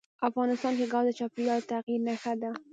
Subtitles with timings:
[0.29, 2.51] افغانستان کې ګاز د چاپېریال د تغیر نښه ده.